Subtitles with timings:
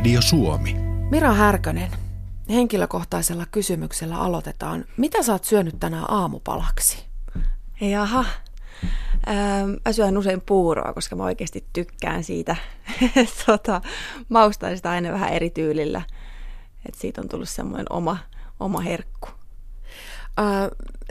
[0.00, 0.74] Radio Suomi.
[1.10, 1.90] Mira Härkönen,
[2.48, 4.84] henkilökohtaisella kysymyksellä aloitetaan.
[4.96, 7.04] Mitä sä oot syönyt tänään aamupalaksi?
[7.80, 8.24] Jaha.
[9.86, 12.56] Mä syön usein puuroa, koska mä oikeasti tykkään siitä.
[13.46, 13.80] tota,
[14.28, 16.02] maustan sitä aina vähän eri tyylillä.
[16.88, 18.18] Et siitä on tullut semmoinen oma,
[18.60, 19.28] oma herkku.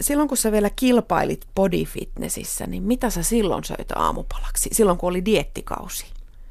[0.01, 4.69] Silloin kun sä vielä kilpailit body fitnessissä, niin mitä sä silloin söit aamupalaksi?
[4.73, 6.05] Silloin kun oli diettikausi?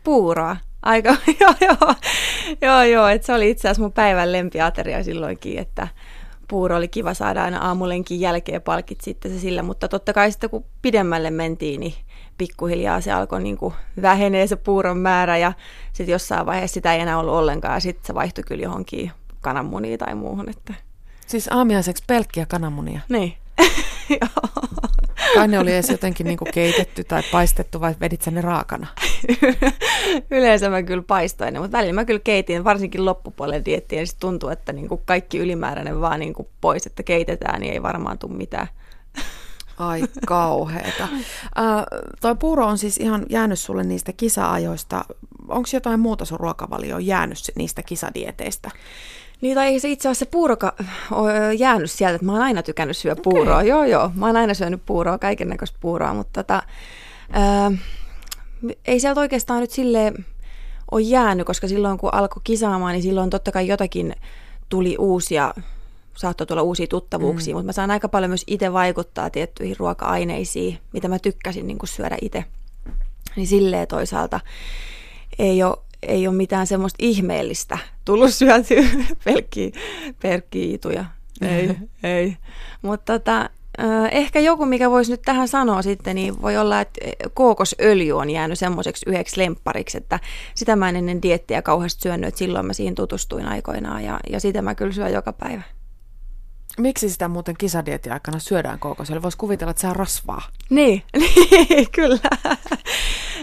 [0.04, 0.56] Puuroa.
[0.82, 1.94] Aika, joo, joo,
[2.60, 5.88] joo, joo, että se oli itse asiassa mun päivän lempiateria silloinkin, että
[6.48, 10.50] puuro oli kiva saada aina aamulenkin jälkeen palkit sitten se sillä, mutta totta kai sitten
[10.50, 11.94] kun pidemmälle mentiin, niin
[12.38, 15.52] pikkuhiljaa se alkoi niin kuin vähenee se puuron määrä ja
[15.92, 19.98] sitten jossain vaiheessa sitä ei enää ollut ollenkaan ja sitten se vaihtui kyllä johonkin kananmuniin
[19.98, 20.50] tai muuhun.
[20.50, 20.74] Että...
[21.26, 23.00] Siis aamiaiseksi pelkkiä kananmunia?
[23.08, 23.34] Niin.
[25.34, 28.86] Kai ne oli edes jotenkin niin kuin keitetty tai paistettu vai vedit ne raakana?
[30.30, 34.20] Yleensä mä kyllä paistoin ne, mutta välillä mä kyllä keitin, varsinkin loppupuolen diettiin, ja sitten
[34.20, 38.18] tuntuu, että niin kuin kaikki ylimääräinen vaan niin kuin pois, että keitetään, niin ei varmaan
[38.18, 38.68] tule mitään.
[39.78, 41.02] Ai kauheeta.
[41.02, 41.84] Äh,
[42.20, 45.04] toi puuro on siis ihan jäänyt sulle niistä kisa-ajoista.
[45.48, 48.70] Onko jotain muuta sun ruokavalioon jäänyt niistä kisadieteistä?
[49.40, 50.74] Niin, tai se itse asiassa se puuroka
[51.10, 53.32] on jäänyt sieltä, että mä oon aina tykännyt syödä okay.
[53.32, 53.62] puuroa.
[53.62, 56.62] Joo, joo, mä oon aina syönyt puuroa, kaiken näköistä puuroa, mutta tota,
[57.32, 57.72] ää,
[58.84, 60.12] ei sieltä oikeastaan nyt sille
[60.90, 64.14] ole jäänyt, koska silloin kun alkoi kisaamaan, niin silloin totta kai jotakin
[64.68, 65.54] tuli uusia,
[66.16, 67.56] saattoi tulla uusia tuttavuuksia, mm.
[67.56, 71.88] mutta mä saan aika paljon myös itse vaikuttaa tiettyihin ruoka-aineisiin, mitä mä tykkäsin niin kuin
[71.88, 72.44] syödä itse.
[73.36, 74.40] Niin silleen toisaalta
[75.38, 78.84] ei ole ei ole mitään semmoista ihmeellistä tullut syötyä
[79.24, 79.70] pelkkiä,
[80.22, 81.04] pelkkiä ituja.
[81.40, 82.36] Ei, ei.
[82.82, 83.50] Mutta tota,
[84.10, 87.00] ehkä joku, mikä voisi nyt tähän sanoa sitten, niin voi olla, että
[87.34, 90.20] kookosöljy on jäänyt semmoiseksi yhdeksi lemppariksi, että
[90.54, 94.40] sitä mä en ennen diettiä kauheasti syönyt, että silloin mä siihen tutustuin aikoinaan ja, ja
[94.40, 95.77] sitä mä kyllä syön joka päivä.
[96.78, 99.22] Miksi sitä muuten kisadietin aikana syödään kookosöljy?
[99.22, 100.42] Voisi kuvitella, että se on rasvaa.
[100.70, 101.02] Niin,
[101.70, 102.18] niin kyllä.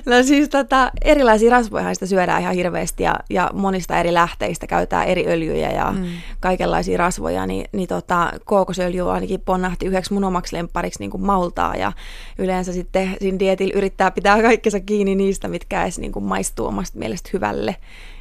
[0.05, 5.07] No siis tota, erilaisia rasvoja sitä syödään ihan hirveästi ja, ja monista eri lähteistä käytetään
[5.07, 6.05] eri öljyjä ja mm.
[6.39, 11.75] kaikenlaisia rasvoja, niin, niin tota, kookosöljy ainakin ponnahti yhdeksi mun omaksi lemppariksi niin kuin maultaa
[11.75, 11.91] ja
[12.37, 16.99] yleensä sitten siinä dietillä yrittää pitää kaikkensa kiinni niistä, mitkä edes niin kuin maistuu omasta
[16.99, 17.75] mielestä hyvälle,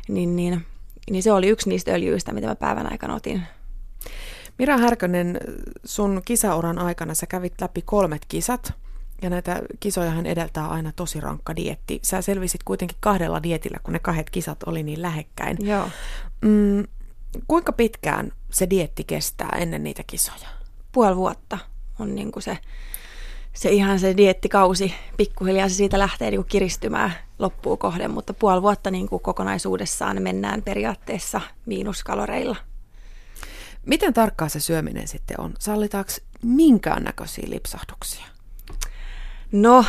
[0.09, 0.67] niin, niin,
[1.11, 3.43] niin se oli yksi niistä öljyistä, mitä mä päivän aikana otin.
[4.59, 5.41] Mira Härkönen,
[5.85, 8.73] sun kisauran aikana sä kävit läpi kolmet kisat–
[9.25, 11.99] ja näitä kisojahan edeltää aina tosi rankka dietti.
[12.03, 15.57] Sä selvisit kuitenkin kahdella dietillä, kun ne kahdet kisat oli niin lähekkäin.
[15.61, 15.89] Joo.
[16.41, 16.85] Mm,
[17.49, 20.49] kuinka pitkään se dietti kestää ennen niitä kisoja?
[20.93, 21.59] Puoli vuotta
[21.99, 22.59] on niin kuin se,
[23.53, 24.95] se ihan se diettikausi.
[25.17, 30.23] Pikkuhiljaa se siitä lähtee niin kuin kiristymään loppuun kohden, mutta puoli vuotta niin kuin kokonaisuudessaan
[30.23, 32.57] mennään periaatteessa miinuskaloreilla.
[33.87, 35.55] Miten tarkkaa se syöminen sitten on?
[35.59, 36.11] Sallitaanko
[36.43, 38.27] minkäännäköisiä lipsahduksia?
[39.53, 39.85] No,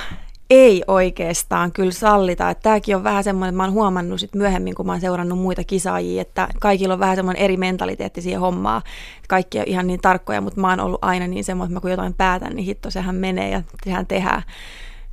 [0.50, 2.50] ei oikeastaan kyllä sallita.
[2.50, 5.40] Että tämäkin on vähän semmoinen, että mä oon huomannut sit myöhemmin, kun mä oon seurannut
[5.40, 8.82] muita kisaajia, että kaikilla on vähän semmoinen eri mentaliteetti siihen hommaan.
[9.28, 11.92] Kaikki on ihan niin tarkkoja, mutta mä oon ollut aina niin semmoinen, että mä kun
[11.92, 14.44] jotain päätän, niin hitto, sehän menee ja sehän tehdään.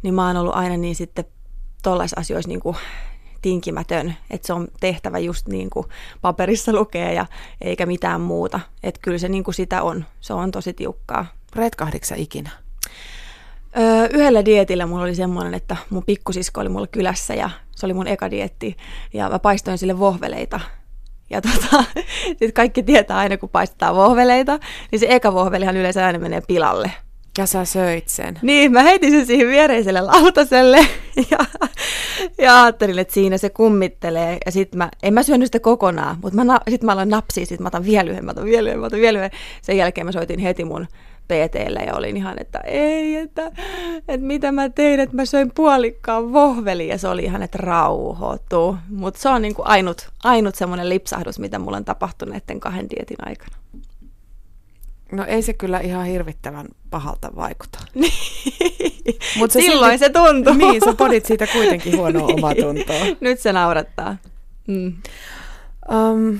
[0.02, 1.24] Niin mä oon ollut aina niin sitten
[1.82, 2.76] tollaisissa asioissa niin kuin
[3.42, 5.86] tinkimätön, että se on tehtävä just niin kuin
[6.20, 7.26] paperissa lukee ja
[7.60, 8.60] eikä mitään muuta.
[8.82, 10.04] Että kyllä se niin kuin sitä on.
[10.20, 11.26] Se on tosi tiukkaa.
[11.56, 12.50] Retkahdiksa ikinä?
[13.78, 17.94] Öö, yhdellä dietillä mulla oli semmoinen, että mun pikkusisko oli mulla kylässä ja se oli
[17.94, 18.76] mun eka dietti
[19.12, 20.60] ja mä paistoin sille vohveleita.
[21.30, 21.84] Ja tota,
[22.38, 24.58] sit kaikki tietää aina, kun paistetaan vohveleita,
[24.90, 26.90] niin se eka vohvelihan yleensä aina menee pilalle.
[27.38, 28.38] Ja sä söit sen.
[28.42, 30.78] Niin, mä heitin sen siihen viereiselle lautaselle
[31.30, 31.38] ja,
[32.38, 34.38] ja ajattelin, että siinä se kummittelee.
[34.46, 37.60] Ja sit mä, en mä syönyt sitä kokonaan, mutta mä, sit mä aloin napsia, sit
[37.60, 39.30] mä otan vielä yhden, mä otan vielä yhden, mä otan vielä yhden.
[39.62, 40.86] Sen jälkeen mä soitin heti mun
[41.28, 43.52] PTlle ja olin ihan, että ei, että,
[44.08, 48.76] että mitä mä tein, että mä söin puolikkaan vohveli ja se oli ihan, että rauhoitu.
[48.88, 52.90] Mutta se on niin kuin ainut, ainut semmoinen lipsahdus, mitä mulla on tapahtunut näiden kahden
[52.90, 53.56] dietin aikana.
[55.12, 57.78] No ei se kyllä ihan hirvittävän pahalta vaikuta.
[59.38, 60.54] Mut se Silloin silti, se tuntuu.
[60.54, 63.04] Niin, sä podit siitä kuitenkin huonoa omatuntoa.
[63.20, 64.16] Nyt se naurattaa.
[64.66, 64.96] Mm.
[65.92, 66.38] Um,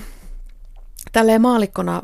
[1.12, 2.02] tälleen maalikkona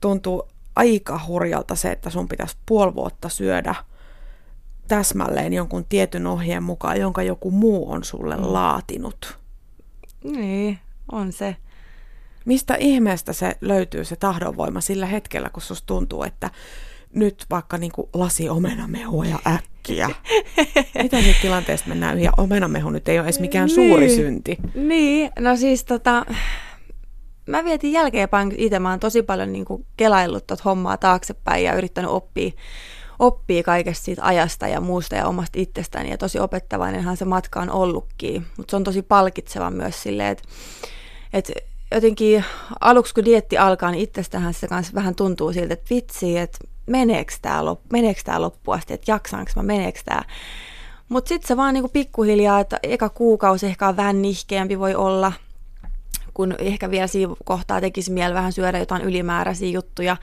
[0.00, 3.74] tuntuu aika hurjalta se, että sun pitäisi puoli vuotta syödä
[4.88, 8.42] täsmälleen jonkun tietyn ohjeen mukaan, jonka joku muu on sulle mm.
[8.42, 9.38] laatinut.
[10.24, 10.78] Niin,
[11.12, 11.56] on se.
[12.46, 16.50] Mistä ihmeestä se löytyy se tahdonvoima sillä hetkellä, kun susta tuntuu, että
[17.14, 20.10] nyt vaikka niin kuin lasi omenamehua ja äkkiä.
[21.02, 22.18] Miten siitä tilanteesta mennään?
[22.18, 23.74] Ja omenamehu nyt ei ole edes mikään niin.
[23.74, 24.56] suuri synti.
[24.74, 26.26] Niin, no siis tota,
[27.46, 31.74] mä vietin jälkeenpäin itse, mä oon tosi paljon niin kuin kelaillut tuota hommaa taaksepäin ja
[31.74, 32.52] yrittänyt oppia,
[33.18, 36.10] oppia kaikesta siitä ajasta ja muusta ja omasta itsestäni.
[36.10, 40.44] Ja tosi opettavainenhan se matka on ollutkin, mutta se on tosi palkitseva myös silleen, että,
[41.32, 41.52] että
[41.94, 42.44] jotenkin
[42.80, 47.32] aluksi kun dietti alkaa, niin itsestähän se kanssa vähän tuntuu siltä, että vitsi, että meneekö
[47.42, 50.22] tämä, lop, meneekö tämä loppuun asti, että jaksaanko mä, meneekö tämä.
[51.08, 55.32] Mutta sitten se vaan niinku pikkuhiljaa, että eka kuukausi ehkä on vähän nihkeämpi voi olla–
[56.36, 60.16] kun ehkä vielä siinä kohtaa tekisi mieli vähän syödä jotain ylimääräisiä juttuja.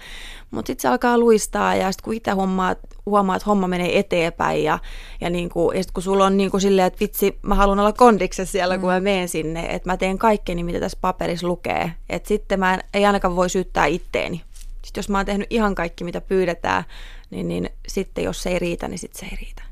[0.51, 2.75] Mutta sitten se alkaa luistaa ja sitten kun itse huomaa,
[3.06, 4.80] huomaa, että homma menee eteenpäin ja,
[5.21, 8.51] ja, niinku, ja sitten kun sulla on niinku silleen, että vitsi, mä haluan olla kondiksessa
[8.51, 8.81] siellä, mm.
[8.81, 9.04] kun mä mm.
[9.04, 11.92] menen sinne, että mä teen kaikkeni, mitä tässä paperissa lukee.
[12.10, 14.42] Että sitten mä en, ei ainakaan voi syyttää itteeni.
[14.86, 16.83] Sitten jos mä oon tehnyt ihan kaikki, mitä pyydetään,
[17.30, 19.63] niin, niin sitten jos se ei riitä, niin sitten se ei riitä.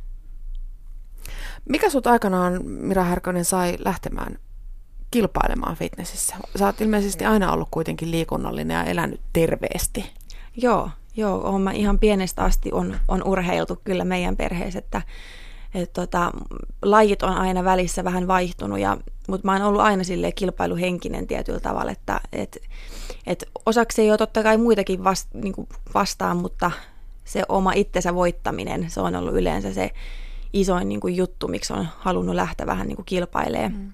[1.70, 4.38] Mikä sut aikanaan, Mira Härkönen, sai lähtemään
[5.12, 6.36] kilpailemaan fitnessissä?
[6.56, 10.06] Sä oot ilmeisesti aina ollut kuitenkin liikunnallinen ja elänyt terveesti.
[10.58, 15.02] Joo, joo on mä ihan pienestä asti on, on urheiltu kyllä meidän perheessä, että
[15.74, 16.32] et tota,
[16.82, 18.98] lajit on aina välissä vähän vaihtunut, ja,
[19.28, 22.58] mutta mä oon ollut aina sille kilpailuhenkinen tietyllä tavalla, että et,
[23.28, 25.54] et osaksi ei ole totta kai muitakin vast, niin
[25.94, 26.72] vastaan, mutta
[27.26, 29.92] se oma itsensä voittaminen, se on ollut yleensä se
[30.54, 33.72] isoin niin kuin juttu, miksi on halunnut lähteä vähän niin kuin kilpailemaan.
[33.72, 33.94] Mm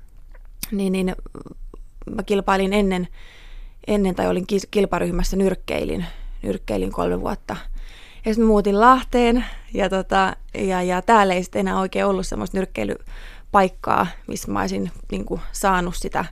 [0.72, 1.16] niin, niin
[2.16, 3.08] mä kilpailin ennen,
[3.88, 6.06] ennen tai olin kilparyhmässä nyrkkeilin,
[6.44, 7.56] nyrkkeilin kolme vuotta.
[8.26, 12.58] Ja sitten muutin Lahteen ja, tota, ja, ja täällä ei sitten enää oikein ollut semmoista
[12.58, 16.26] nyrkkeilypaikkaa, missä mä olisin niin kuin, saanut sitä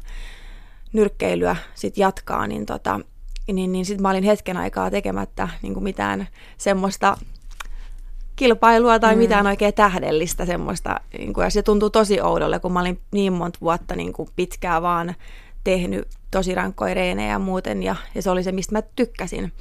[0.94, 3.00] nyrkkeilyä sit jatkaa, niin, tota,
[3.54, 6.28] niin, niin sitten mä olin hetken aikaa tekemättä niin kuin mitään
[6.58, 7.18] semmoista
[8.36, 9.20] kilpailua tai mm.
[9.20, 11.00] mitään oikein tähdellistä semmoista.
[11.18, 14.30] Niin kuin, ja se tuntuu tosi oudolle, kun mä olin niin monta vuotta niin kuin
[14.36, 15.16] pitkään vaan
[15.64, 19.52] tehnyt tosi rankkoja reenejä ja muuten, ja, ja se oli se, mistä mä tykkäsin.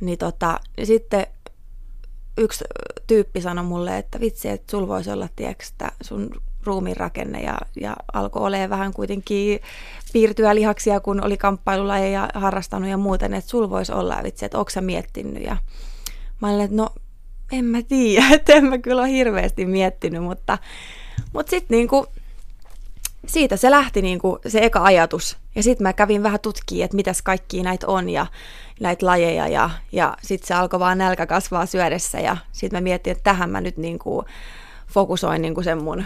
[0.00, 1.26] Niin tota, ja sitten
[2.38, 2.64] yksi
[3.06, 5.64] tyyppi sanoi mulle, että vitsi, että sul voisi olla, tiedätkö,
[6.00, 6.30] sun
[6.64, 9.60] ruumiin rakenne ja, ja alkoi olemaan vähän kuitenkin
[10.12, 14.70] piirtyä lihaksia, kun oli kamppailulajeja harrastanut ja muuten, että sul voisi olla, vitsi, että onko
[14.70, 15.56] sä miettinyt ja
[16.40, 16.88] mä olin, että no
[17.52, 20.58] en mä tiedä, että en mä kyllä ole hirveästi miettinyt, mutta,
[21.32, 22.06] mutta sitten niinku,
[23.26, 25.36] siitä se lähti niinku se eka ajatus.
[25.54, 28.26] Ja sitten mä kävin vähän tutkimaan, että mitäs kaikki näitä on ja
[28.80, 33.10] näitä lajeja ja, ja sitten se alkoi vaan nälkä kasvaa syödessä ja sitten mä mietin,
[33.10, 34.24] että tähän mä nyt niinku
[34.88, 36.04] fokusoin niinku sen mun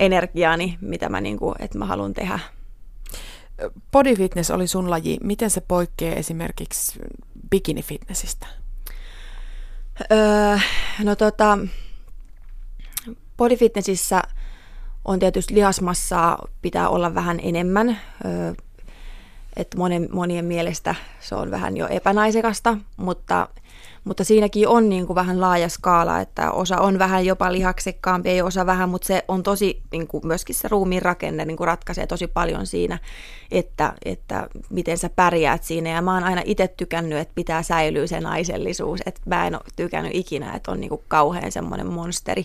[0.00, 2.38] energiaani, mitä mä, niinku, että mä haluan tehdä.
[3.92, 5.18] Body fitness oli sun laji.
[5.22, 6.98] Miten se poikkeaa esimerkiksi
[7.50, 8.46] bikini fitnessistä?
[10.12, 10.58] Öö,
[11.02, 11.58] no tota,
[13.36, 14.22] bodyfitnessissä
[15.04, 18.00] on tietysti lihasmassaa pitää olla vähän enemmän.
[18.24, 18.52] Öö,
[19.56, 23.48] että monen, monien mielestä se on vähän jo epänaisekasta, mutta
[24.08, 28.42] mutta siinäkin on niin kuin vähän laaja skaala, että osa on vähän jopa lihaksekkaampi, ei
[28.42, 32.06] osa vähän, mutta se on tosi, niin kuin myöskin se ruumiin rakenne niin kuin ratkaisee
[32.06, 32.98] tosi paljon siinä,
[33.50, 35.90] että, että miten sä pärjäät siinä.
[35.90, 39.62] Ja mä oon aina itse tykännyt, että pitää säilyä se naisellisuus, että mä en ole
[39.76, 42.44] tykännyt ikinä, että on niin kuin kauhean semmoinen monsteri.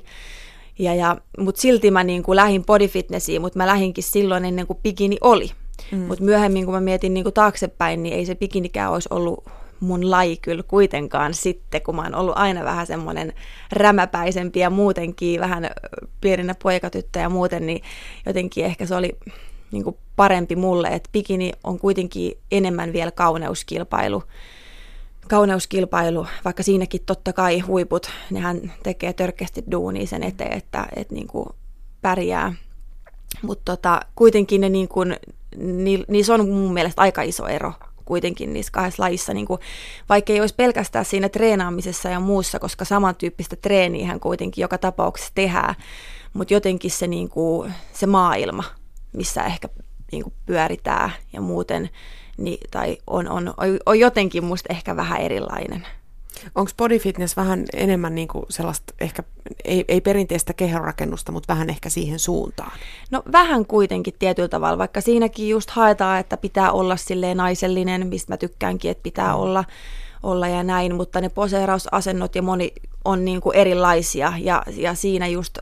[0.80, 4.80] Ja, ja, mutta silti mä niin kuin lähdin bodyfitnessiin, mutta mä lähinkin silloin ennen kuin
[4.84, 5.52] bikini oli.
[5.92, 6.00] Mm.
[6.00, 9.44] Mutta myöhemmin, kun mä mietin niin kuin taaksepäin, niin ei se bikinikään olisi ollut
[9.84, 13.34] mun laji kyllä kuitenkaan sitten, kun mä oon ollut aina vähän semmoinen
[13.72, 15.70] rämäpäisempi ja muutenkin vähän
[16.22, 17.82] pienenä poikatyttö ja muuten, niin
[18.26, 19.18] jotenkin ehkä se oli
[19.72, 24.24] niin kuin parempi mulle, että bikini on kuitenkin enemmän vielä kauneuskilpailu.
[25.30, 31.28] Kauneuskilpailu, vaikka siinäkin totta kai huiput, nehän tekee törkeästi duunia sen eteen, että, että niin
[31.28, 31.46] kuin
[32.02, 32.54] pärjää.
[33.42, 35.16] Mutta tota, kuitenkin ne niin kuin,
[35.58, 37.74] ni, niissä on mun mielestä aika iso ero
[38.06, 39.60] kuitenkin niissä kahdessa lajissa, niin kuin,
[40.10, 45.76] vaikka ei olisi pelkästään siinä treenaamisessa ja muussa, koska samantyyppistä treeniä kuitenkin joka tapauksessa tehdään,
[46.34, 48.64] mutta jotenkin se, niin kuin, se maailma,
[49.14, 49.70] missä ehkä
[50.12, 51.90] niin kuin pyöritään ja muuten,
[52.38, 53.54] niin, tai on, on,
[53.86, 55.88] on jotenkin musta ehkä vähän erilainen.
[56.56, 59.24] Onko body fitness vähän enemmän niin kuin sellaista, ehkä
[59.66, 62.72] ei, ei perinteistä kehonrakennusta, mutta vähän ehkä siihen suuntaan?
[63.12, 68.34] No vähän kuitenkin tietyllä tavalla, vaikka siinäkin just haetaan, että pitää olla silleen naisellinen, mistä
[68.34, 69.40] mä tykkäänkin, että pitää mm.
[69.40, 69.64] olla,
[70.24, 72.74] olla ja näin, mutta ne poseerausasennot ja moni
[73.06, 75.58] on niin kuin erilaisia ja, ja siinä just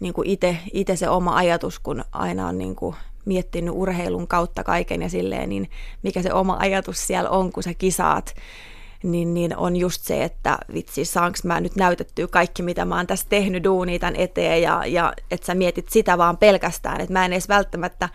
[0.00, 0.28] niin kuin
[0.72, 5.48] itse se oma ajatus, kun aina on niin kuin miettinyt urheilun kautta kaiken ja silleen,
[5.48, 5.70] niin
[6.02, 8.34] mikä se oma ajatus siellä on, kun sä kisaat
[9.02, 13.06] niin, niin on just se, että vitsi, saanko mä nyt näytettyä kaikki, mitä mä oon
[13.06, 17.24] tässä tehnyt duunia tämän eteen, ja, ja että sä mietit sitä vaan pelkästään, että mä
[17.24, 18.08] en edes välttämättä,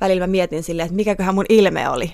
[0.00, 2.12] välillä mä mietin silleen, että mikäköhän mun ilme oli,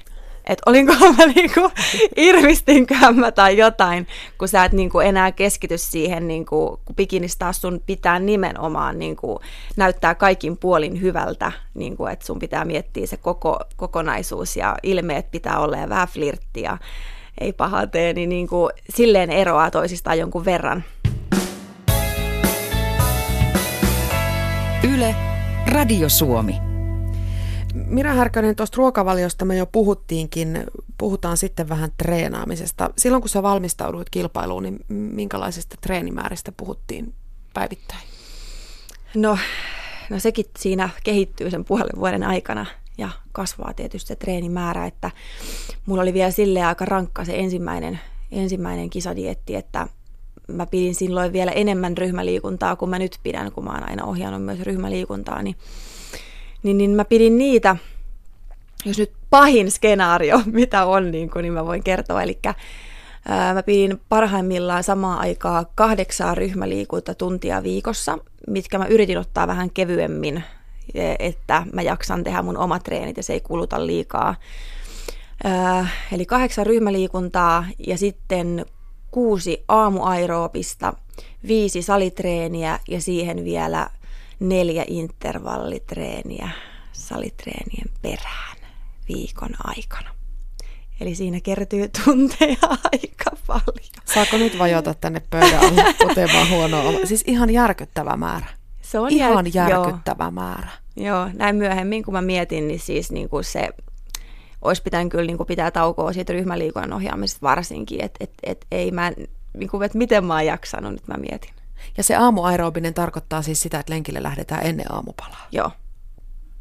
[0.49, 1.71] että olinkohan mä niinku,
[2.17, 4.07] irvistinköhän mä tai jotain,
[4.39, 9.41] kun sä et niinku enää keskity siihen, niinku, kun bikinistä taas sun pitää nimenomaan niinku,
[9.77, 15.59] näyttää kaikin puolin hyvältä, niinku, että sun pitää miettiä se koko, kokonaisuus ja ilmeet pitää
[15.59, 16.79] olla ja vähän flirttiä,
[17.41, 20.85] ei paha tee, niin niinku, silleen eroaa toisistaan jonkun verran.
[24.95, 25.15] Yle,
[25.67, 26.55] Radio Suomi.
[27.75, 30.65] Mira Härkönen, tuosta ruokavaliosta me jo puhuttiinkin.
[30.99, 32.91] Puhutaan sitten vähän treenaamisesta.
[32.97, 37.15] Silloin kun sä valmistauduit kilpailuun, niin minkälaisista treenimääristä puhuttiin
[37.55, 38.01] päivittäin?
[39.15, 39.39] No,
[40.11, 42.67] no sekin siinä kehittyy sen puolen vuoden aikana
[42.99, 45.11] ja kasvaa tietysti se treenimäärä, että
[45.87, 48.01] mulla oli vielä sille aika rankka se ensimmäinen,
[48.33, 49.89] ensimmäinen kisadietti, että
[50.49, 54.45] mä pidin silloin vielä enemmän ryhmäliikuntaa kuin mä nyt pidän, kun mä oon aina ohjannut
[54.45, 55.57] myös ryhmäliikuntaa, niin
[56.63, 57.77] niin, niin mä pidin niitä,
[58.85, 62.23] jos nyt pahin skenaario, mitä on, niin, kuin, niin mä voin kertoa.
[62.23, 62.39] Eli
[63.55, 70.45] mä pidin parhaimmillaan samaa aikaa kahdeksaa ryhmäliikunta tuntia viikossa, mitkä mä yritin ottaa vähän kevyemmin,
[71.19, 74.35] että mä jaksan tehdä mun omat treenit ja se ei kuluta liikaa.
[76.13, 78.67] Eli kahdeksan ryhmäliikuntaa ja sitten
[79.11, 80.93] kuusi aamuaeroopista,
[81.47, 83.91] viisi salitreeniä ja siihen vielä
[84.41, 86.51] neljä intervallitreeniä
[86.93, 88.57] salitreenien perään
[89.09, 90.11] viikon aikana.
[91.01, 92.57] Eli siinä kertyy tunteja
[92.93, 93.93] aika paljon.
[94.05, 97.07] Saako nyt vajota tänne pöydän alle huonoa?
[97.07, 98.58] Siis ihan järkyttävä määrä.
[98.89, 99.71] Se on ihan jär...
[99.71, 100.31] järkyttävä joo.
[100.31, 100.71] määrä.
[100.97, 103.69] Joo, näin myöhemmin kun mä mietin, niin siis niin kuin se
[104.63, 108.91] olisi pitänyt kyllä niin kuin pitää taukoa siitä ryhmäliikunnan ohjaamisesta varsinkin, että et, et, ei
[108.91, 109.13] mä,
[109.57, 111.51] niin kuin, että miten mä oon jaksanut, nyt mä mietin.
[111.97, 115.47] Ja se aamuaerobinen tarkoittaa siis sitä, että lenkille lähdetään ennen aamupalaa.
[115.53, 115.71] Joo.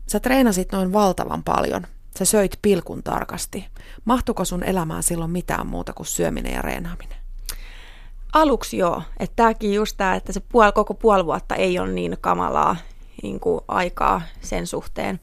[0.07, 1.87] Sä treenasit noin valtavan paljon.
[2.19, 3.65] Sä söit pilkun tarkasti.
[4.05, 7.26] Mahtuko sun elämään silloin mitään muuta kuin syöminen ja reenaaminen?
[8.37, 9.01] Aluksi joo.
[9.19, 12.75] Että tämäkin just tämä, että se puol, koko puoli vuotta ei ole niin kamalaa
[13.23, 15.19] niin kuin aikaa sen suhteen.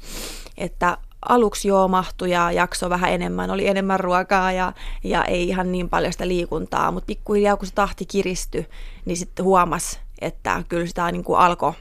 [0.59, 4.73] Että aluksi joo mahtui ja jakso vähän enemmän, oli enemmän ruokaa ja,
[5.05, 8.67] ja ei ihan niin paljon sitä liikuntaa, mutta pikkuhiljaa kun se tahti kiristyi,
[9.05, 11.73] niin sitten huomas, että kyllä sitä niin kuin alkoi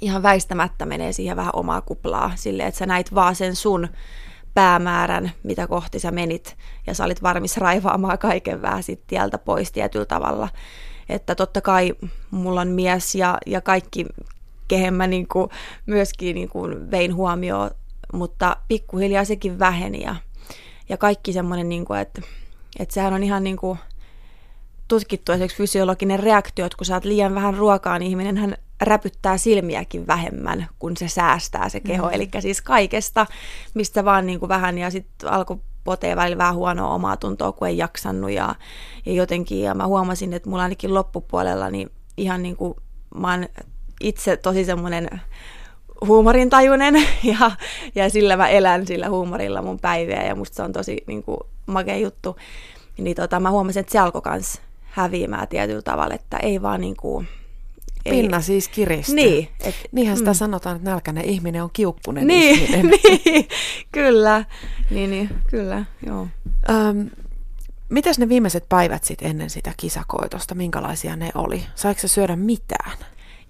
[0.00, 3.88] ihan väistämättä menee siihen vähän omaa kuplaa, sille että sä näit vaan sen sun
[4.54, 9.72] päämäärän, mitä kohti sä menit, ja sä olit varmis raivaamaan kaiken vähän sit tieltä pois
[9.72, 10.48] tietyllä tavalla.
[11.08, 11.94] Että totta kai
[12.30, 14.06] mulla on mies ja, ja kaikki,
[14.68, 15.50] kehen mä niin kuin
[15.86, 17.70] myöskin niin kuin vein huomioon
[18.12, 20.16] mutta pikkuhiljaa sekin väheni ja,
[20.88, 22.22] ja kaikki semmoinen, niin kuin, että,
[22.78, 23.78] että sehän on ihan niin kuin
[24.88, 30.06] tutkittu esimerkiksi fysiologinen reaktio, että kun saat liian vähän ruokaa, niin ihminen hän räpyttää silmiäkin
[30.06, 32.06] vähemmän, kun se säästää se keho.
[32.06, 32.14] Mm.
[32.14, 33.26] Eli siis kaikesta,
[33.74, 37.68] mistä vaan niin kuin vähän, ja sitten alkoi potee välillä vähän huonoa omaa tuntoa, kun
[37.68, 38.54] ei jaksanut, ja,
[39.06, 42.74] ja jotenkin, ja mä huomasin, että mulla ainakin loppupuolella, niin ihan niin kuin
[43.14, 43.46] mä oon
[44.00, 45.08] itse tosi semmoinen
[46.06, 46.94] huumorintajunen
[47.40, 47.50] ja,
[47.94, 51.38] ja sillä mä elän sillä huumorilla mun päiviä ja musta se on tosi niin kuin,
[51.66, 52.36] makea juttu.
[52.98, 56.96] Niin tota, mä huomasin, että se alkoi kans häviämään tietyllä tavalla, että ei vaan niin
[56.96, 57.28] kuin.
[58.10, 59.14] Pinna siis kiristyy.
[59.14, 59.48] Niin.
[59.60, 60.34] Et, Niinhän sitä mm.
[60.34, 62.86] sanotaan, että nälkäinen ihminen on kiukkunen niin, ihminen.
[63.24, 63.48] niin,
[63.92, 64.44] kyllä.
[64.90, 66.26] Niin, niin, kyllä, joo.
[66.70, 67.10] Öm,
[67.88, 71.62] mitäs ne viimeiset päivät sitten ennen sitä kisakoitosta, minkälaisia ne oli?
[71.74, 72.98] Saiko se syödä mitään?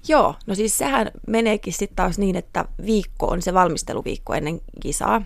[0.09, 5.23] Joo, no siis sehän meneekin sitten taas niin, että viikko on se valmisteluviikko ennen kisaa.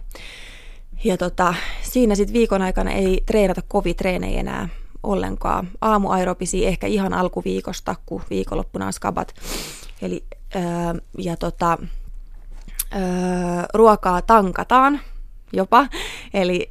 [1.05, 4.69] Ja tota, siinä sitten viikon aikana ei treenata kovin treenejä enää
[5.02, 5.68] ollenkaan.
[5.80, 9.35] Aamuaerobisia ehkä ihan alkuviikosta, kun viikonloppuna on skabat.
[10.02, 10.25] Eli,
[10.56, 10.62] öö,
[11.18, 11.78] ja tota,
[12.94, 13.00] öö,
[13.75, 15.00] ruokaa tankataan
[15.52, 15.87] jopa,
[16.35, 16.68] eli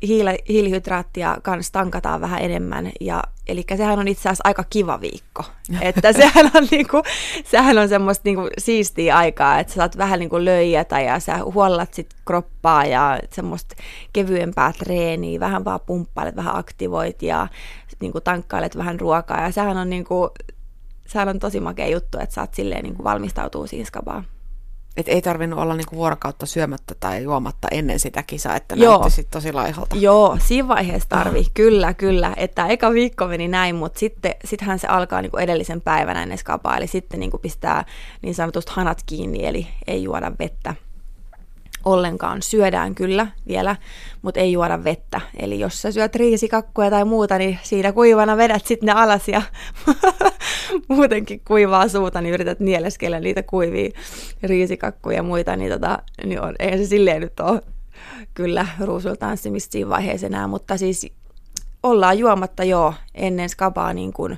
[0.49, 5.43] hiilihydraattia kanssa tankataan vähän enemmän, ja, eli sehän on itse asiassa aika kiva viikko,
[5.81, 7.03] että sehän on, niinku,
[7.45, 11.93] sehän on semmoista niinku siistiä aikaa, että sä saat vähän niinku löijätä ja sä huollat
[11.93, 13.75] sit kroppaa ja semmoista
[14.13, 17.47] kevyempää treeniä, vähän vaan pumppailet, vähän aktivoit ja
[17.99, 20.29] niinku tankkailet vähän ruokaa, ja sehän on, niinku,
[21.07, 24.25] sehän on tosi makea juttu, että saat silleen niinku valmistautuu siihen skabaan.
[24.97, 28.91] Et ei tarvinnut olla niinku vuorokautta syömättä tai juomatta ennen sitä kisaa, että Joo.
[28.91, 29.95] näytti sit tosi laihalta.
[29.95, 31.51] Joo, siinä vaiheessa tarvii, oh.
[31.53, 32.33] kyllä, kyllä.
[32.37, 36.77] Että eka viikko meni näin, mutta sitten sittenhän se alkaa niinku edellisen päivän ennen skapaa,
[36.77, 37.85] eli sitten niinku pistää
[38.21, 40.75] niin sanotusti hanat kiinni, eli ei juoda vettä.
[41.85, 42.41] Ollenkaan.
[42.41, 43.75] Syödään kyllä vielä,
[44.21, 45.21] mutta ei juoda vettä.
[45.39, 49.41] Eli jos sä syöt riisikakkuja tai muuta, niin siinä kuivana vedät sitten ne alas ja
[50.87, 53.89] muutenkin kuivaa suuta, niin yrität nieleskellä niitä kuivia
[54.43, 57.61] riisikakkuja ja muita, niin, tota, niin on, eihän se silleen nyt ole
[58.33, 61.11] kyllä ruusultanssimista siinä vaiheessa enää, mutta siis
[61.83, 64.37] ollaan juomatta joo ennen skabaa niin kuin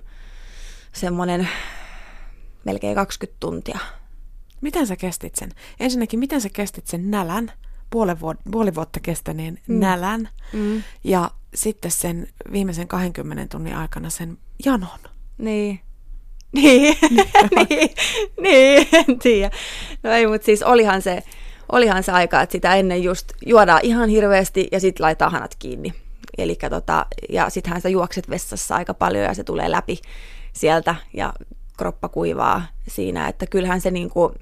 [0.93, 1.49] semmoinen
[2.65, 3.79] melkein 20 tuntia.
[4.63, 5.49] Miten sä kestit sen?
[5.79, 7.51] Ensinnäkin, miten sä kestit sen nälän,
[7.89, 9.79] puoli, vuot- puoli vuotta kestäneen mm.
[9.79, 10.83] nälän, mm.
[11.03, 14.99] ja sitten sen viimeisen 20 tunnin aikana sen janon?
[15.37, 15.79] Niin.
[16.53, 16.97] Niin,
[17.69, 17.89] niin,
[18.41, 19.51] niin, en tiedä.
[20.03, 21.23] No ei, mutta siis olihan se,
[21.71, 25.93] olihan se aika, että sitä ennen just juodaan ihan hirveästi ja sitten laittaa hanat kiinni.
[26.37, 29.97] Elikkä tota, ja sittenhän sä juokset vessassa aika paljon ja se tulee läpi
[30.53, 31.33] sieltä ja
[31.83, 34.33] kroppa kuivaa siinä, että kyllähän se niin kuin,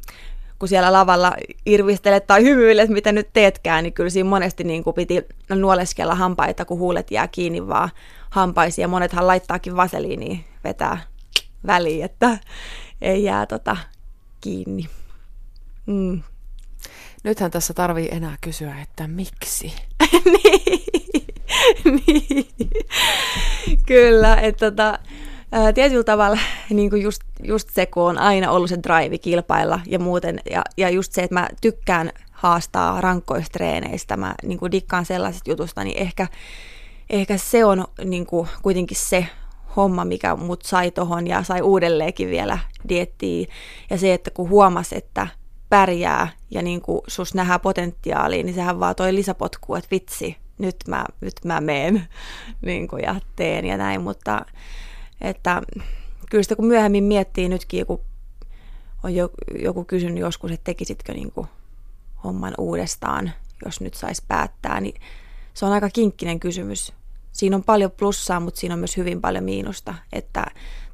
[0.60, 1.34] kun siellä lavalla
[1.66, 6.66] irvistelet tai hymyilet, mitä nyt teetkään, niin kyllä siinä monesti niin kuin piti nuoleskella hampaita,
[6.66, 7.90] kun huulet jää kiinni vaan
[8.30, 8.84] hampaisiin.
[8.84, 11.02] Ja monethan laittaakin vaseliiniin vetää
[11.68, 12.38] väliin, että
[13.02, 13.78] ei jää tota
[14.42, 14.88] kiinni.
[15.86, 16.22] Mm.
[17.24, 19.74] Nythän tässä tarvii enää kysyä, että miksi?
[20.26, 20.84] niin.
[22.08, 22.48] niin.
[23.86, 25.00] Kyllä, että tota,
[25.74, 26.40] tietyllä tavalla
[26.70, 30.62] niin kuin just, just se, kun on aina ollut se drive kilpailla ja muuten, ja,
[30.78, 35.84] ja just se, että mä tykkään haastaa rankkoista treeneistä, mä niin kuin dikkaan sellaisesta jutusta,
[35.84, 36.28] niin ehkä,
[37.10, 39.28] ehkä se on niin kuin, kuitenkin se
[39.76, 43.48] homma, mikä mut sai tohon ja sai uudelleenkin vielä diettiin.
[43.90, 45.28] Ja se, että kun huomas, että
[45.70, 50.76] pärjää ja niin kuin sus nähdään potentiaalia, niin sehän vaan toi lisäpotku, että vitsi, nyt
[50.88, 52.08] mä, nyt mä meen
[52.66, 54.46] niin kuin, ja teen ja näin, mutta
[55.22, 55.62] että
[56.30, 58.00] kyllä sitä kun myöhemmin miettii nytkin, kun
[59.04, 59.16] on
[59.60, 61.48] joku kysynyt joskus, että tekisitkö niin kuin
[62.24, 63.32] homman uudestaan,
[63.66, 65.02] jos nyt saisi päättää, niin
[65.54, 66.94] se on aika kinkkinen kysymys.
[67.32, 70.46] Siinä on paljon plussaa, mutta siinä on myös hyvin paljon miinusta, että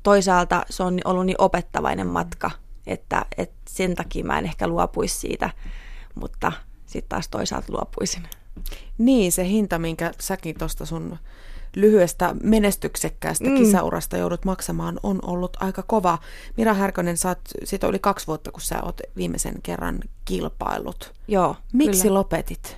[0.03, 2.51] toisaalta se on ollut niin opettavainen matka,
[2.87, 5.49] että, että sen takia mä en ehkä luopuisi siitä,
[6.15, 6.51] mutta
[6.85, 8.23] sitten taas toisaalta luopuisin.
[8.97, 11.17] Niin, se hinta, minkä säkin tuosta sun
[11.81, 13.55] lyhyestä menestyksekkäästä mm.
[13.55, 16.17] kisaurasta joudut maksamaan, on ollut aika kova.
[16.57, 21.13] Mira Härkönen, sä oot, siitä oli kaksi vuotta, kun sä oot viimeisen kerran kilpailut.
[21.27, 22.13] Joo, Miksi kyllä.
[22.13, 22.77] lopetit?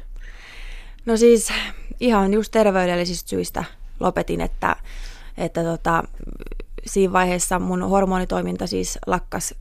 [1.05, 1.53] No siis
[1.99, 3.63] ihan just terveydellisistä syistä
[3.99, 4.75] lopetin, että,
[5.37, 6.03] että tota,
[6.85, 9.53] siinä vaiheessa mun hormonitoiminta siis lakkas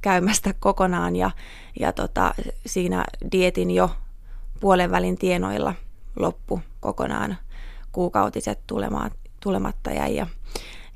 [0.00, 1.30] käymästä kokonaan ja,
[1.80, 2.34] ja tota,
[2.66, 3.90] siinä dietin jo
[4.60, 5.74] puolen välin tienoilla
[6.16, 7.36] loppu kokonaan
[7.92, 10.16] kuukautiset tulemaan, tulematta jäi.
[10.16, 10.26] Ja,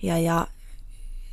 [0.03, 0.47] ja, ja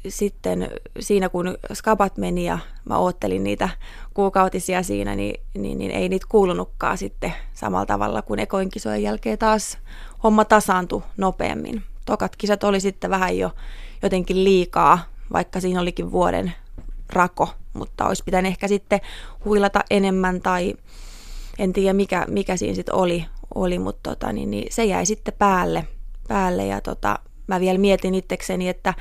[0.07, 0.69] sitten
[0.99, 3.69] siinä kun skabat meni ja mä oottelin niitä
[4.13, 9.37] kuukautisia siinä, niin, niin, niin ei niitä kuulunutkaan sitten samalla tavalla kuin ekoin kisojen jälkeen
[9.37, 9.77] taas
[10.23, 11.83] homma tasaantui nopeammin.
[12.05, 13.51] Tokat kisat oli sitten vähän jo
[14.01, 14.99] jotenkin liikaa,
[15.33, 16.53] vaikka siinä olikin vuoden
[17.13, 19.01] rako, mutta olisi pitänyt ehkä sitten
[19.45, 20.75] huilata enemmän tai
[21.59, 25.33] en tiedä mikä, mikä siinä sitten oli, oli mutta tota, niin, niin se jäi sitten
[25.37, 25.87] päälle,
[26.27, 28.93] päälle ja tota, mä vielä mietin itsekseni, että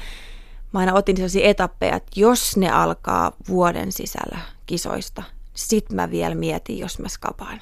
[0.72, 5.22] mä aina otin sellaisia etappeja, että jos ne alkaa vuoden sisällä kisoista,
[5.54, 7.60] sit mä vielä mietin, jos mä skapaan.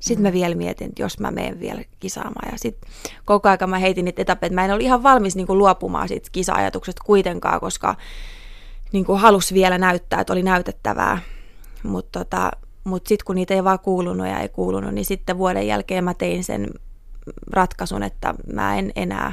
[0.00, 0.34] Sitten mä mm.
[0.34, 2.48] vielä mietin, että jos mä menen vielä kisaamaan.
[2.52, 2.90] Ja sitten
[3.24, 6.08] koko ajan mä heitin niitä etappeja, että mä en ollut ihan valmis niin kuin luopumaan
[6.08, 7.96] siitä kisa-ajatuksesta kuitenkaan, koska
[8.92, 11.18] niin kuin halusi vielä näyttää, että oli näytettävää.
[11.82, 12.50] Mutta tota,
[12.86, 16.14] mutta sitten kun niitä ei vaan kuulunut ja ei kuulunut, niin sitten vuoden jälkeen mä
[16.14, 16.70] tein sen
[17.50, 19.32] ratkaisun, että mä en enää,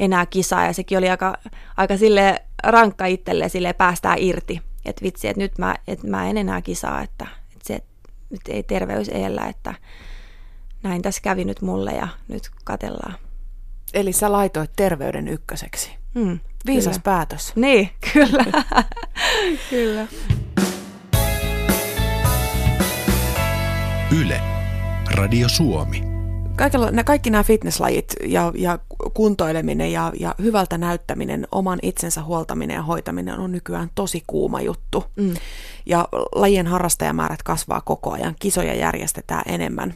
[0.00, 0.66] enää kisaa.
[0.66, 1.34] Ja sekin oli aika,
[1.76, 4.60] aika sille rankka itselle sille päästää irti.
[4.84, 7.82] Että vitsi, että nyt mä, et mä en enää kisaa, että, että se
[8.30, 9.74] nyt ei terveys eellä, että
[10.82, 13.14] näin tässä kävi nyt mulle ja nyt katellaan.
[13.94, 15.90] Eli sä laitoit terveyden ykköseksi.
[16.14, 17.02] Mm, Viisas kyllä.
[17.02, 17.52] päätös.
[17.56, 18.44] Niin, kyllä.
[19.70, 20.06] kyllä.
[24.20, 24.40] Yle,
[25.14, 26.02] Radio Suomi.
[26.56, 28.78] Kaikilla, nämä, kaikki nämä fitnesslajit ja, ja
[29.14, 35.04] kuntoileminen ja, ja hyvältä näyttäminen, oman itsensä huoltaminen ja hoitaminen on nykyään tosi kuuma juttu.
[35.16, 35.34] Mm.
[35.86, 39.94] Ja lajien harrastajamäärät kasvaa koko ajan, kisoja järjestetään enemmän.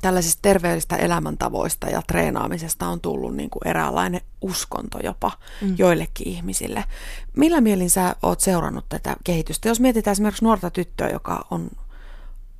[0.00, 5.74] Tällaisista terveellisistä elämäntavoista ja treenaamisesta on tullut niin kuin eräänlainen uskonto jopa mm.
[5.78, 6.84] joillekin ihmisille.
[7.36, 9.68] Millä mielin sä oot seurannut tätä kehitystä?
[9.68, 11.70] Jos mietitään esimerkiksi nuorta tyttöä, joka on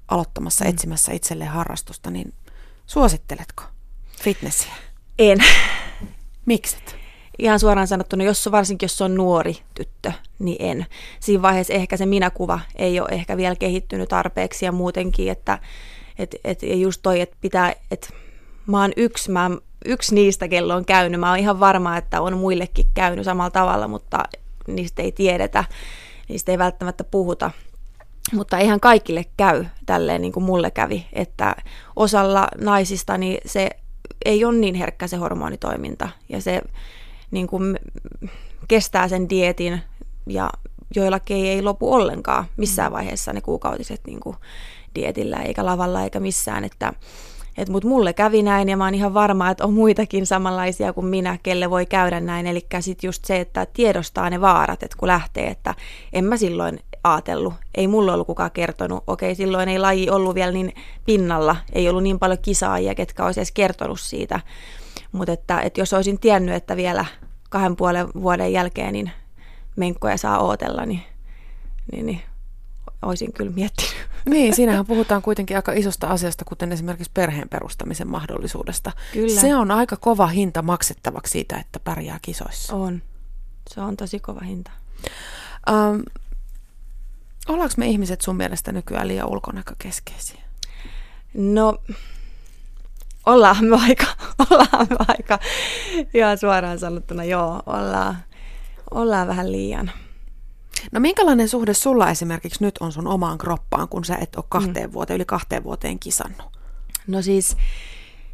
[0.09, 0.71] aloittamassa, mm.
[0.71, 2.35] etsimässä itselleen harrastusta, niin
[2.87, 3.62] suositteletko
[4.23, 4.73] fitnessiä?
[5.18, 5.38] En.
[6.47, 6.97] Mikset?
[7.38, 10.87] Ihan suoraan sanottuna, jos varsinkin jos on nuori tyttö, niin en.
[11.21, 15.59] Siinä vaiheessa ehkä se minäkuva ei ole ehkä vielä kehittynyt tarpeeksi ja muutenkin, että,
[16.18, 18.09] Et, et, ja just toi, että pitää, että
[18.66, 19.51] mä oon yksi, mä,
[19.85, 21.21] yksi niistä, kello on käynyt.
[21.21, 24.23] Mä oon ihan varma, että on muillekin käynyt samalla tavalla, mutta
[24.66, 25.64] niistä ei tiedetä,
[26.29, 27.51] niistä ei välttämättä puhuta.
[28.33, 31.57] Mutta eihän kaikille käy tälleen niin kuin mulle kävi, että
[31.97, 33.71] osalla naisista niin se
[34.25, 36.09] ei ole niin herkkä se hormonitoiminta.
[36.29, 36.62] Ja se
[37.31, 37.79] niin kuin
[38.69, 39.81] kestää sen dietin
[40.27, 40.51] ja
[40.97, 44.37] joillakin ei lopu ollenkaan missään vaiheessa ne kuukautiset niin kuin
[44.95, 46.93] dietillä eikä lavalla eikä missään, että
[47.59, 51.07] et mut mulle kävi näin ja mä oon ihan varma, että on muitakin samanlaisia kuin
[51.07, 52.47] minä, kelle voi käydä näin.
[52.47, 55.75] Eli sitten just se, että tiedostaa ne vaarat, että kun lähtee, että
[56.12, 56.81] en mä silloin
[57.12, 59.05] ajatellut, ei mulla ollut kukaan kertonut.
[59.07, 60.75] Okei, silloin ei laji ollut vielä niin
[61.07, 64.40] pinnalla, ei ollut niin paljon kisaajia, ketkä olisi edes kertonut siitä.
[65.12, 67.05] Mutta että, että jos olisin tiennyt, että vielä
[67.51, 69.11] kahden puolen vuoden jälkeen niin
[69.77, 71.03] menkkoja saa ootella, niin,
[71.92, 72.23] niin, niin
[73.03, 73.94] olisin kyllä miettinyt.
[74.29, 78.92] Niin, siinähän puhutaan kuitenkin aika isosta asiasta, kuten esimerkiksi perheen perustamisen mahdollisuudesta.
[79.12, 79.40] Kyllä.
[79.40, 82.77] Se on aika kova hinta maksettavaksi siitä, että pärjää kisoissa.
[82.77, 83.03] On.
[83.71, 84.71] Se on tosi kova hinta.
[85.71, 86.03] Um,
[87.48, 90.40] ollaanko me ihmiset sun mielestä nykyään liian ulkonäkökeskeisiä?
[91.34, 91.78] No,
[93.26, 94.06] ollaan me aika,
[94.50, 95.38] ollaan me aika,
[96.14, 98.16] ihan suoraan sanottuna, joo, ollaan,
[98.90, 99.90] ollaan vähän liian.
[100.92, 104.90] No minkälainen suhde sulla esimerkiksi nyt on sun omaan kroppaan, kun sä et ole kahteen
[104.90, 104.92] mm.
[104.92, 106.58] vuoteen, yli kahteen vuoteen kisannut?
[107.06, 107.56] No siis,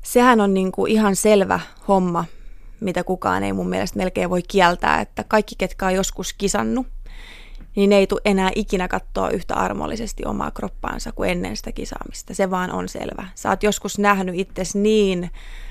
[0.03, 2.24] sehän on niinku ihan selvä homma,
[2.81, 6.87] mitä kukaan ei mun mielestä melkein voi kieltää, että kaikki, ketkä on joskus kisannut,
[7.77, 12.35] niin ei tule enää ikinä katsoa yhtä armollisesti omaa kroppaansa kuin ennen sitä kisaamista.
[12.35, 13.29] Se vaan on selvä.
[13.35, 15.31] Sä oot joskus nähnyt itsesi niin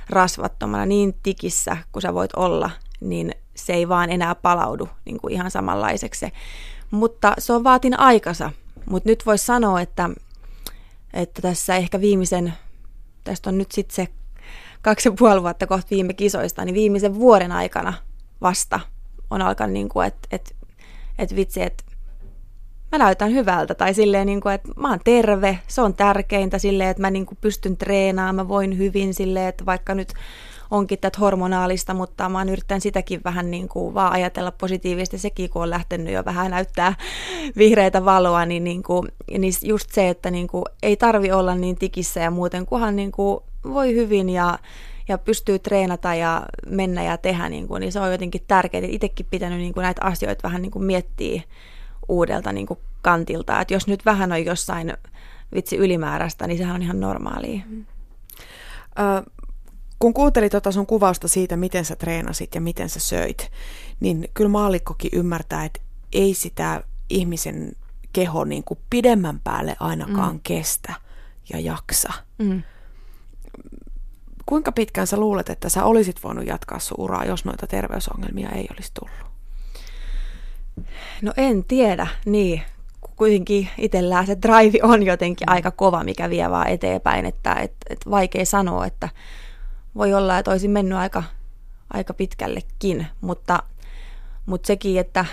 [0.10, 2.70] rasvattomana, niin tikissä kuin sä voit olla,
[3.02, 6.32] niin se ei vaan enää palaudu niin kuin ihan samanlaiseksi se.
[6.92, 8.52] Mutta se on vaatin aikansa.
[8.90, 10.10] Mutta nyt voisi sanoa, että,
[11.14, 12.54] että tässä ehkä viimeisen,
[13.24, 14.08] tästä on nyt sitten se
[14.82, 17.94] kaksi ja puoli vuotta kohta viime kisoista, niin viimeisen vuoden aikana
[18.42, 18.80] vasta
[19.30, 20.52] on alkanut, niin kuin, että, että,
[21.20, 21.84] että vitsi, että
[22.94, 26.90] mä näytän hyvältä tai silleen, niin kuin, että mä oon terve, se on tärkeintä silleen,
[26.90, 30.14] että mä niin kuin pystyn treenaamaan, mä voin hyvin silleen, että vaikka nyt
[30.72, 35.18] onkin tätä hormonaalista, mutta mä oon yrittänyt sitäkin vähän niin kuin vaan ajatella positiivisesti.
[35.18, 36.96] Sekin, kun on lähtenyt jo vähän näyttää
[37.58, 41.76] vihreitä valoa, niin, niin, kuin, niin just se, että niin kuin, ei tarvi olla niin
[41.76, 44.60] tikissä ja muuten, kunhan niin kuin voi hyvin ja,
[45.08, 48.84] ja pystyy treenata ja mennä ja tehdä, niin, kuin, niin se on jotenkin tärkeää.
[48.88, 51.42] Itsekin pitänyt niin kuin näitä asioita vähän niin kuin miettiä
[52.08, 53.62] uudelta niin kuin kantilta.
[53.62, 54.94] Että jos nyt vähän on jossain
[55.56, 57.62] vitsi ylimääräistä, niin sehän on ihan normaalia.
[57.70, 57.86] Mm.
[59.00, 59.32] Ö,
[60.00, 63.52] kun kuuntelin tuota sun kuvausta siitä, miten sä treenasit ja miten sä söit,
[64.00, 65.80] niin kyllä maallikkokin ymmärtää, että
[66.14, 67.72] ei sitä ihmisen
[68.14, 70.40] keho niin kuin pidemmän päälle ainakaan mm.
[70.44, 70.94] kestä
[71.54, 72.14] ja jaksa.
[72.38, 72.64] Mm.
[74.46, 78.68] Kuinka pitkään sä luulet, että sä olisit voinut jatkaa sun uraa, jos noita terveysongelmia ei
[78.72, 79.33] olisi tullut?
[81.22, 82.62] No en tiedä, niin.
[83.16, 88.00] Kuitenkin itsellään se drive on jotenkin aika kova, mikä vie vaan eteenpäin, että et, et
[88.10, 89.10] vaikea sanoa, että
[89.96, 91.24] voi olla, että olisin mennyt aika,
[91.94, 93.64] aika pitkällekin, mutta,
[94.46, 95.26] mutta sekin, että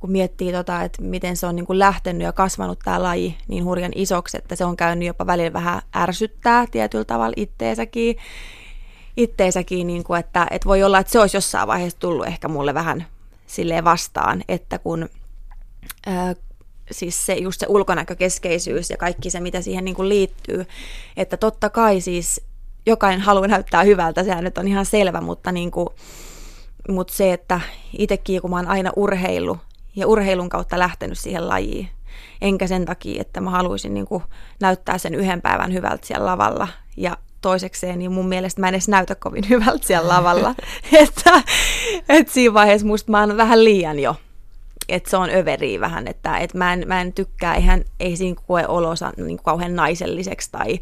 [0.00, 3.64] kun miettii, tota, että miten se on niin kuin lähtenyt ja kasvanut tämä laji niin
[3.64, 8.16] hurjan isoksi, että se on käynyt jopa välillä vähän ärsyttää tietyllä tavalla itteensäkin,
[9.16, 12.74] itteensäkin niin kuin, että, että voi olla, että se olisi jossain vaiheessa tullut ehkä mulle
[12.74, 13.06] vähän
[13.46, 15.08] silleen vastaan, että kun
[16.06, 16.34] ää,
[16.90, 20.66] siis se, just se ulkonäkökeskeisyys ja kaikki se, mitä siihen niin kuin liittyy.
[21.16, 22.40] Että totta kai siis
[22.86, 25.88] jokainen haluaa näyttää hyvältä, sehän nyt on ihan selvä, mutta, niin kuin,
[26.88, 27.60] mutta se, että
[27.98, 29.58] itsekin kun mä oon aina urheilu
[29.96, 31.88] ja urheilun kautta lähtenyt siihen lajiin,
[32.40, 34.22] enkä sen takia, että mä haluaisin niin kuin
[34.60, 38.88] näyttää sen yhden päivän hyvältä siellä lavalla ja toisekseen, niin mun mielestä mä en edes
[38.88, 40.54] näytä kovin hyvältä siellä lavalla.
[41.02, 41.42] että,
[42.08, 44.16] että siinä vaiheessa musta mä oon vähän liian jo
[44.88, 48.40] että se on överi vähän, että, että mä, en, mä en tykkää, eihän, ei siinä
[48.46, 50.80] koe olonsa niin kauhean naiselliseksi tai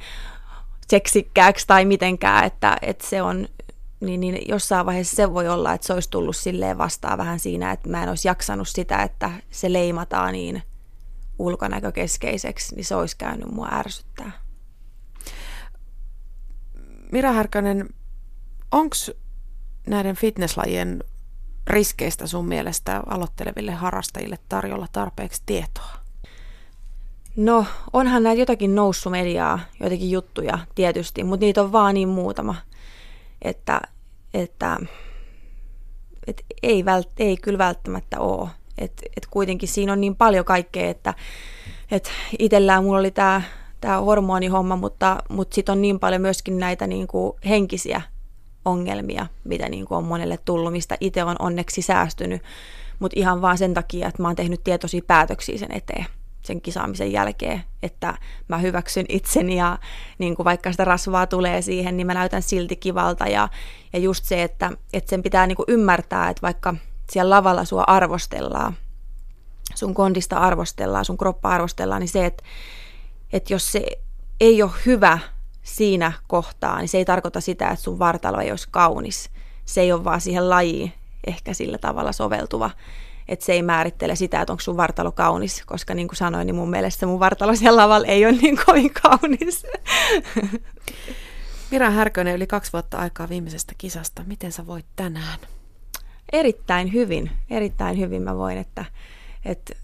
[0.88, 3.48] seksikkääksi tai mitenkään, että, että se on,
[4.01, 7.72] niin, niin jossain vaiheessa se voi olla, että se olisi tullut silleen vastaan vähän siinä,
[7.72, 10.62] että mä en olisi jaksanut sitä, että se leimataan niin
[11.38, 14.41] ulkonäkökeskeiseksi, niin se olisi käynyt mua ärsyttää.
[17.12, 17.88] Mira Härkönen,
[18.70, 18.96] onko
[19.87, 21.05] näiden fitnesslajien
[21.66, 25.90] riskeistä sun mielestä aloitteleville harrastajille tarjolla tarpeeksi tietoa?
[27.37, 32.55] No, onhan näitä jotakin noussut mediaa, joitakin juttuja tietysti, mutta niitä on vaan niin muutama,
[33.42, 33.81] että,
[34.35, 34.77] että,
[36.27, 38.48] että ei, vält, ei kyllä välttämättä ole.
[38.79, 41.14] Et, et kuitenkin siinä on niin paljon kaikkea, että,
[41.90, 43.42] et itsellään mulla oli tämä
[43.82, 48.02] tää hormonihomma, mutta, mutta sitten on niin paljon myöskin näitä niin kuin henkisiä
[48.64, 52.42] ongelmia, mitä niin kuin on monelle tullut, mistä itse on onneksi säästynyt,
[52.98, 56.06] mutta ihan vaan sen takia, että mä oon tehnyt tietoisia päätöksiä sen eteen
[56.42, 58.14] sen kisaamisen jälkeen, että
[58.48, 59.78] mä hyväksyn itseni ja
[60.18, 63.26] niin kuin vaikka sitä rasvaa tulee siihen, niin mä näytän silti kivalta.
[63.28, 63.48] Ja,
[63.92, 66.74] ja just se, että, että sen pitää niin kuin ymmärtää, että vaikka
[67.10, 68.76] siellä lavalla sua arvostellaan,
[69.74, 72.44] sun kondista arvostellaan, sun kroppa arvostellaan, niin se, että,
[73.32, 73.86] että jos se
[74.40, 75.18] ei ole hyvä
[75.62, 79.30] siinä kohtaa, niin se ei tarkoita sitä, että sun vartalo ei olisi kaunis.
[79.64, 80.92] Se ei ole vaan siihen lajiin
[81.26, 82.70] ehkä sillä tavalla soveltuva
[83.28, 86.54] että se ei määrittele sitä, että onko sun vartalo kaunis, koska niin kuin sanoin, niin
[86.54, 89.66] mun mielestä mun vartalo siellä lavalla ei ole niin kovin kaunis.
[91.70, 94.24] Mira Härkönen, yli kaksi vuotta aikaa viimeisestä kisasta.
[94.26, 95.38] Miten sä voit tänään?
[96.32, 98.84] Erittäin hyvin, erittäin hyvin mä voin, että,
[99.44, 99.74] että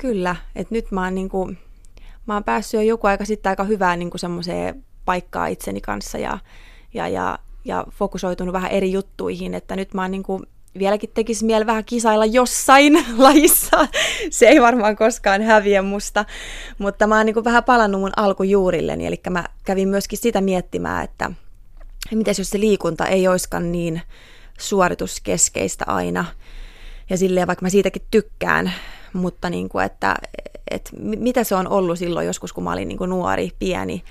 [0.00, 1.58] kyllä, että nyt mä oon, niin kuin,
[2.28, 6.38] mä oon päässyt jo joku aika sitten aika hyvään niin semmoiseen paikkaan itseni kanssa ja,
[6.94, 10.42] ja, ja, ja fokusoitunut vähän eri juttuihin, että nyt mä oon niin kuin
[10.78, 13.88] vieläkin tekisi mieli vähän kisailla jossain lajissa.
[14.30, 16.24] Se ei varmaan koskaan häviä musta,
[16.78, 21.30] mutta mä oon niin vähän palannut mun alkujuurilleni, eli mä kävin myöskin sitä miettimään, että
[22.14, 24.02] miten jos se liikunta ei oiskaan niin
[24.58, 26.24] suorituskeskeistä aina,
[27.10, 28.72] ja silleen vaikka mä siitäkin tykkään,
[29.12, 30.14] mutta niin kuin, että,
[30.70, 34.04] että mitä se on ollut silloin joskus, kun mä olin niin kuin nuori, pieni,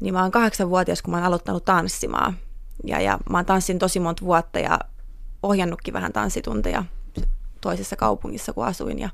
[0.00, 2.36] niin mä oon kahdeksanvuotias, kun mä oon aloittanut tanssimaan.
[2.84, 4.78] Ja, ja mä oon tanssin tosi monta vuotta ja
[5.42, 6.84] ohjannutkin vähän tanssitunteja
[7.60, 8.98] toisessa kaupungissa, kun asuin.
[8.98, 9.10] Ja,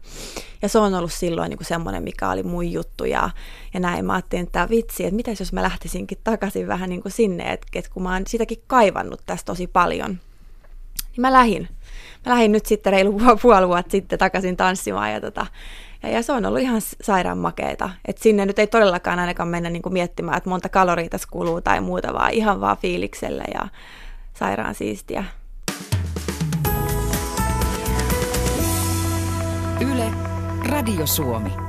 [0.62, 3.04] ja se on ollut silloin niin kuin semmoinen, mikä oli mun juttu.
[3.04, 3.30] Ja,
[3.74, 7.12] ja näin mä ajattelin, että vitsi, että mitäs jos mä lähtisinkin takaisin vähän niin kuin
[7.12, 11.68] sinne, että, että kun mä oon sitäkin kaivannut tästä tosi paljon, niin mä lähin.
[12.26, 15.46] Mä lähdin nyt sitten reilu puoli vuotta sitten takaisin tanssimaan ja, tota,
[16.02, 17.90] ja, ja se on ollut ihan sairaan makeeta.
[18.04, 21.60] Että sinne nyt ei todellakaan ainakaan mennä niin kuin miettimään, että monta kaloria tässä kuluu
[21.60, 23.68] tai muuta, vaan ihan vaan fiiliksellä ja
[24.34, 25.24] sairaan siistiä.
[29.80, 30.12] Yle,
[30.68, 31.63] Radio Suomi.